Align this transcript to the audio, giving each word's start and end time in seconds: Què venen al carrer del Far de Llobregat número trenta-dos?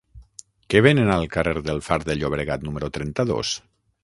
Què 0.73 0.79
venen 0.85 1.11
al 1.15 1.27
carrer 1.35 1.53
del 1.69 1.83
Far 1.89 2.01
de 2.09 2.17
Llobregat 2.23 2.67
número 2.71 2.91
trenta-dos? 2.97 3.55